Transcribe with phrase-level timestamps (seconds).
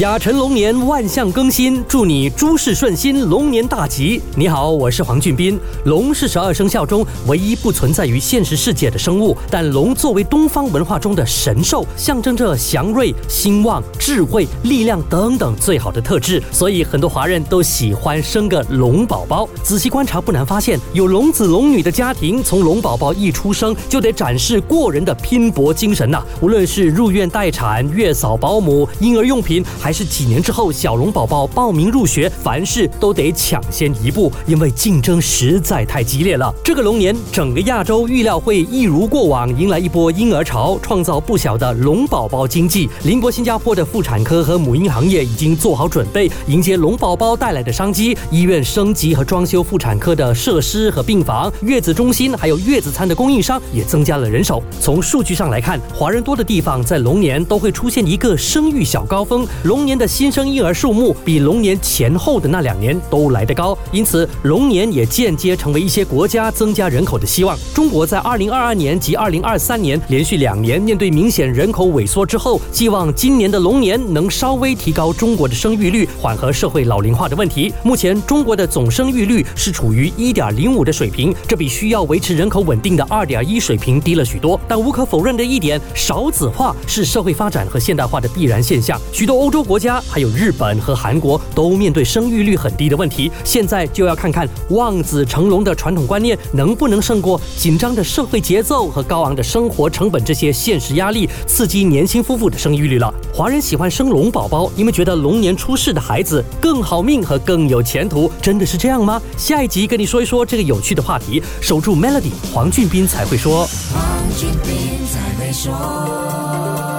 [0.00, 4.18] 甲辰龙年万象更新，祝你诸事顺心，龙年大吉。
[4.34, 5.60] 你好，我是黄俊斌。
[5.84, 19.46] 龙是十二生肖中唯一不存在于现实世界的生物，但龙作为东方文化中的神兽，象征着祥瑞、兴旺、智慧、力量等等最好的特质，所以很多华人都喜欢生个龙宝宝。
[19.62, 26.24] 仔细观察，不难发现，有龙子龙女的家庭，从龙宝宝一出生就得展示过人的拼搏精神呐。
[26.40, 36.54] 无论是入院待产、月嫂保姆、婴儿用品，还还是几年之后小龙宝宝报名入学，凡事都得抢先一步，因为竞争实在太激烈了。
[36.62, 42.88] 这个龙年，整个亚洲预料会一如过往，迎来一波婴儿潮，创造不小的龙宝宝经济。
[43.02, 48.16] 邻国新加坡的妇产科和母婴行业已经做好准备，迎接龙宝宝带来的商机。
[48.30, 54.62] 医院升级和装修妇产科的设施和病房，月子中心还有月子餐的供应商也增加了人手。
[54.80, 59.44] 从数据上来看，华人多的地方在龙年都会出现一个生育小高峰。
[59.64, 67.58] 龙龙年的新生婴儿数目比龙年前后的那两年都来得高，因此龙年也间接成为一些国家增加人口的希望。
[67.72, 77.72] 中国在二零二二年及二零二三年连续两年面对明显人口萎缩之后，寄望今年的龙年能稍微提高中国的生育率，缓和社会老龄化的问题。
[77.82, 84.60] 目前中国的总生育率是处于一点零五的水平，这比需要维持人口稳定的二点一水平低了许多。
[84.68, 89.00] 但无可否认的一点，少子化是社会发展和现代化的必然现象。
[89.10, 89.59] 许多欧洲。
[89.62, 103.12] 国家还有日本和韩国都面对生育率很低的问题，现在就要看看望子成龙的传统观念能不能胜过紧张的社会节奏和高昂的生活成本这些现实压力，刺激年轻夫妇的生育率了。
[103.32, 109.20] 华人喜欢生龙宝宝，因为觉得龙年出世的孩子更好命和更有前途，真的是这样吗？
[109.36, 111.42] 下一集跟你说一说这个有趣的话题。
[111.60, 113.66] 守住 Melody，黄俊斌才会说。
[113.92, 114.02] 黄
[114.36, 116.89] 俊斌才会说。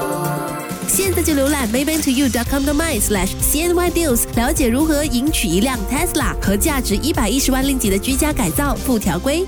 [1.21, 9.45] 就浏览 maybantoyou.com.my/cnydeals，了解如何赢取一辆 Tesla 和价值一百一十万令吉的居家改造附条规。